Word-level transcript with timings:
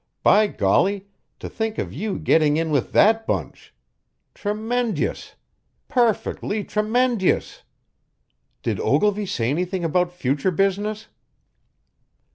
"By 0.23 0.47
golly, 0.47 1.05
to 1.37 1.47
think 1.47 1.77
of 1.77 1.93
you 1.93 2.17
getting 2.17 2.57
in 2.57 2.71
with 2.71 2.91
that 2.93 3.27
bunch! 3.27 3.71
Tremendyous! 4.33 5.35
Per 5.89 6.15
fect 6.15 6.41
ly 6.41 6.63
tree 6.63 6.81
mend 6.81 7.21
yous! 7.21 7.61
Did 8.63 8.79
Ogilvy 8.79 9.27
say 9.27 9.51
anything 9.51 9.83
about 9.83 10.11
future 10.11 10.49
business?" 10.49 11.07